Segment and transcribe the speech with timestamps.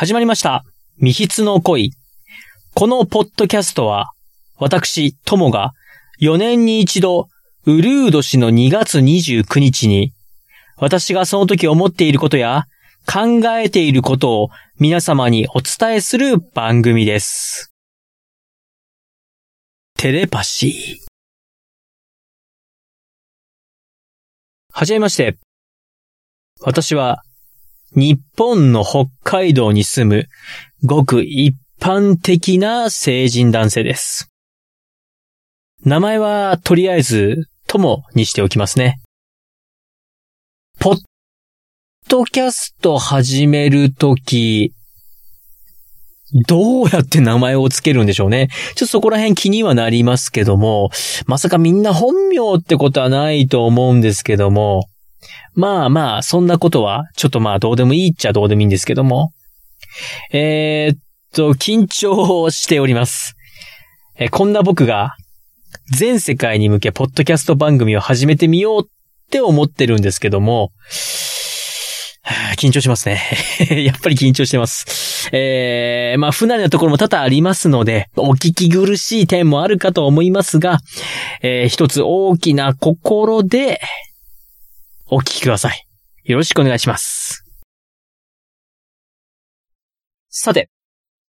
[0.00, 0.64] 始まりました。
[0.96, 1.92] 未筆の恋。
[2.72, 4.12] このポッドキャストは、
[4.56, 5.74] 私、ともが、
[6.22, 7.28] 4年に一度、
[7.66, 10.14] ウルー年の2月29日に、
[10.78, 12.64] 私がその時思っていることや、
[13.04, 17.70] 考えていることを皆様にお伝えする番組です。
[19.98, 21.10] テレパシー。
[24.72, 25.36] はじめまして。
[26.62, 27.22] 私は、
[27.96, 30.28] 日本の北海道に住む、
[30.84, 34.28] ごく一般的な成人男性です。
[35.84, 39.00] 名前は、とりあえず、ともにしておきますね。
[40.78, 40.98] ポッ
[42.08, 44.72] ドキャスト始めるとき、
[46.46, 48.48] どうやって名前をつけるんでしょうね。
[48.48, 50.90] ちょっとそこら辺気にはなりますけども、
[51.26, 54.86] まさかみんな本名ってことはないと思うんですけども、
[55.54, 59.32] まあまあ、そんなことは、ちょっとまあどうでもいいっちゃどうでもいいんですけども。
[60.32, 60.98] えー、っ
[61.34, 63.34] と、緊張しております。
[64.16, 65.16] えーこんな僕が、
[65.96, 68.88] 全世界に向け、ポッドキャスト番組を始めてみようっ
[69.30, 70.72] て思ってるんですけども、
[72.56, 73.20] 緊張しますね。
[73.84, 75.28] やっぱり緊張してます。
[75.32, 80.80] えー、まあ、不慣れなところも多々ありますので、お聞き苦しい点もあるかと思いますが、
[81.42, 83.80] えー一つ大きな心で、
[85.12, 85.84] お聞きください。
[86.22, 87.44] よろしくお願いします。
[90.28, 90.70] さて、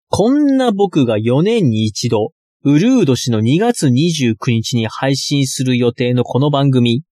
[0.09, 2.31] こんな僕が4年に一度、
[2.63, 7.03] ウルー年の2月29日に配信する予定のこの番組、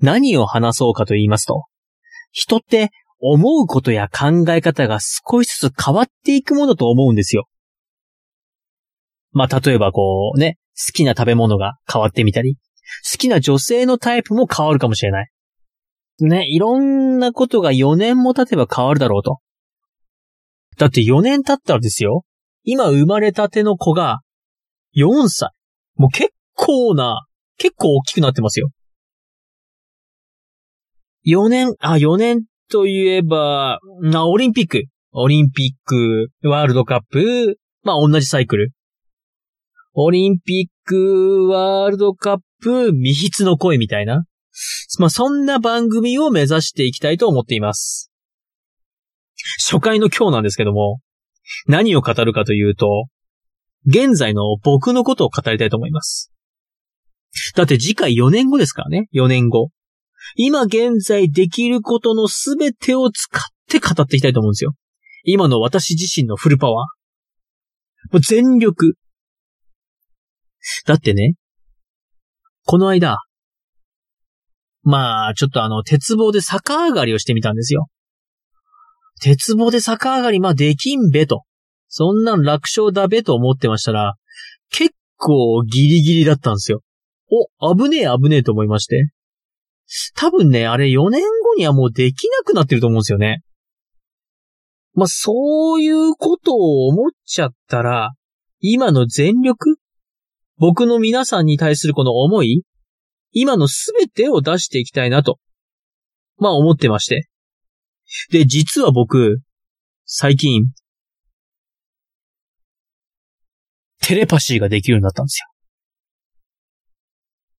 [0.00, 1.64] 何を話そうかと言いますと、
[2.30, 7.48] 人って思うことや考え方が少しずつ変わっていくものと思うんですよ。
[9.32, 12.58] まあ、例えばこうね、好きな食べ物が変わってみたり、
[13.10, 15.30] 好きな女性のタイプも変わるかもしれない。
[16.26, 19.38] ね、いろんなことが4年も経てば変わるだろうと。
[20.76, 22.24] だって4年経ったらですよ、
[22.64, 24.20] 今生まれたての子が
[24.96, 25.50] 4歳。
[25.96, 27.26] もう結構な、
[27.58, 28.70] 結構大きくなってますよ。
[31.26, 34.84] 4年、あ、4年といえば、な、オリンピック。
[35.12, 38.72] オリンピック、ワールドカップ、まあ同じサイクル。
[39.92, 44.24] オリンピック、ワールドカップ、未筆の声みたいな。
[44.98, 48.10] まあそんな番組を目指していきたいと思っています。
[49.58, 51.00] 初回の今日なんですけども、
[51.66, 53.06] 何を語るかというと、
[53.86, 56.32] 現在の僕のことを語りたいと思います。
[57.54, 59.70] だって次回4年後ですからね、4年後。
[60.34, 64.74] 今現在できることのすべてを使って語っていきたいと思うんですよ。
[65.24, 68.12] 今の私自身のフルパワー。
[68.12, 68.94] もう全力。
[70.86, 71.34] だってね、
[72.66, 73.18] この間、
[74.82, 77.88] まあ、ちょっとあの、鉄棒で逆上がりをしてみたんですよ。
[79.22, 81.42] 鉄棒で逆上がり、まあできんべと。
[81.88, 84.14] そんなん楽勝だべと思ってましたら、
[84.70, 86.82] 結構ギリギリだったんですよ。
[87.60, 89.10] お、危ねえ危ねえと思いまして。
[90.14, 93.42] 多分ね、あれ4年後にはもうできなくなってると思うんですよね。
[94.94, 98.12] まあ、そういうことを思っちゃったら、
[98.60, 99.76] 今の全力？
[100.58, 102.62] 僕の皆さんに対するこの思い？
[103.32, 105.38] 今のすべてを出していきたいなと。
[106.36, 107.28] まあ思ってまして。
[108.30, 109.40] で、実は僕、
[110.04, 110.64] 最近、
[114.02, 115.46] テレパシーができるようになったんですよ。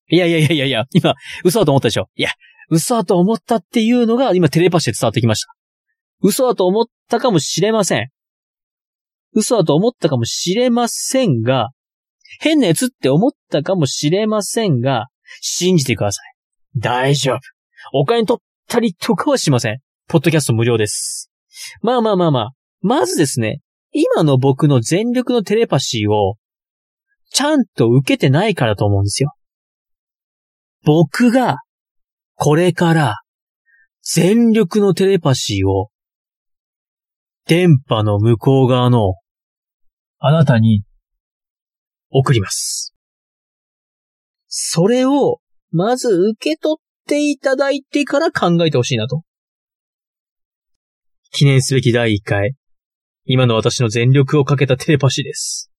[0.10, 1.16] いやいやいやいやいや、今、
[1.46, 2.32] 嘘だと思ったでしょいや、
[2.70, 5.54] 嘘だと思ったっていうのが今テレパシーで伝わってきました。
[6.22, 8.10] 嘘だと思ったかもしれません。
[9.34, 11.70] 嘘だと思ったかもしれませんが、
[12.40, 15.08] 変なやつって思ったかもしれませんが、
[15.40, 16.80] 信じてください。
[16.80, 17.40] 大丈夫。
[17.94, 19.80] お金取ったりとかはしません。
[20.08, 21.32] ポッドキャスト無料です。
[21.82, 22.52] まあまあまあまあ。
[22.82, 26.36] まずですね、今の僕の全力のテレパシーを、
[27.30, 29.34] ちゃんと受けてないからと思うんですよ。
[30.84, 31.58] 僕が、
[32.36, 33.22] これから、
[34.02, 35.90] 全力のテレパシーを、
[37.46, 39.16] 電波の向こう側の、
[40.20, 40.84] あなたに、
[42.10, 42.94] 送ります。
[44.54, 45.40] それを、
[45.72, 49.24] まず受け取っていただいてから考えてほしいなと。
[51.32, 52.56] 記念すべき第1回、
[53.24, 55.72] 今の私の全力をかけたテレパシーです。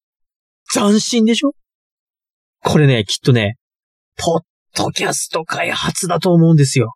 [0.73, 1.53] 斬新でしょ？
[2.61, 3.59] これね、きっとね、
[4.17, 4.41] ポッ
[4.75, 6.95] ドキャスト開発だと思うんですよ。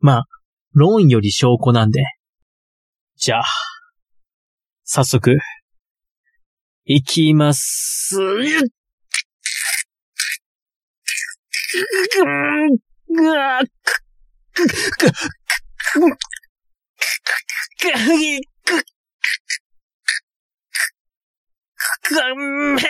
[0.00, 0.24] まあ、
[0.72, 2.02] 論より証拠なんで。
[3.16, 3.44] じゃあ、
[4.84, 5.36] 早速、
[6.86, 8.16] いきます。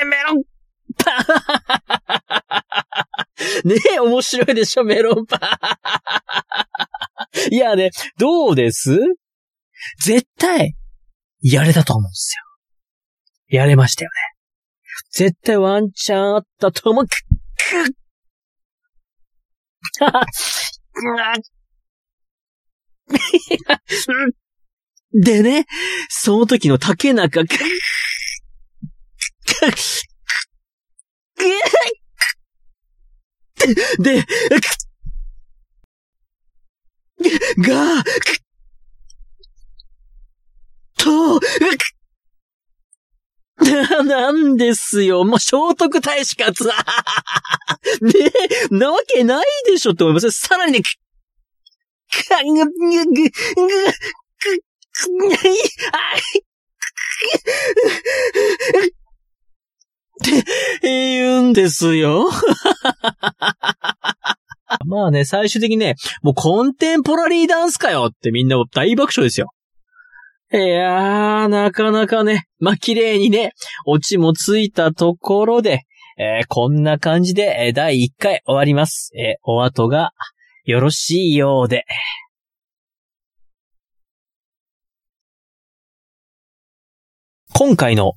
[0.04, 0.42] メロン
[0.98, 8.98] パーねえ、面白いでしょ、メロンパーいやね、どうです
[10.04, 10.74] 絶対、
[11.40, 12.10] やれたと思うん。
[12.10, 13.58] ですよ。
[13.58, 14.14] やれましたよね。
[15.10, 17.06] 絶対ワンチャンあったと思う。
[17.06, 18.01] く、く、
[25.12, 25.66] でね、
[26.08, 27.42] その時の竹中、
[33.98, 34.24] で、
[37.58, 38.02] が、
[40.96, 41.38] と、
[44.04, 45.24] なんですよ。
[45.24, 46.68] もう聖徳太子かつ。
[48.00, 48.12] ね
[48.70, 53.30] なわけないでしょって思いますさらにね、か、ぐ、ぐ、ぐ、ぐ、ぐ、
[60.22, 60.40] って
[60.82, 62.30] 言うんですよ。
[64.86, 69.48] まあね、最終的にね、もうコンテンポラリーダンスかよってみんな大爆笑ですよ。
[70.52, 73.52] いやー、なかなかね、まあ、綺麗にね、
[73.86, 75.86] オチもついたところで、
[76.18, 79.12] えー、こんな感じで、え、第1回終わります。
[79.16, 80.12] え、お後が
[80.64, 81.84] よろしいようで。
[87.54, 88.14] 今回の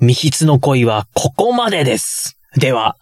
[0.00, 2.38] 未筆の恋はここまでです。
[2.56, 2.96] では、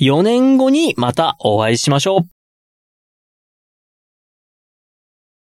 [0.00, 2.37] 4年後にまたお会いしましょう。